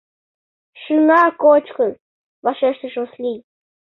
[0.81, 1.91] —Шыҥа кочкын,—
[2.45, 3.39] вашештыш Васлий.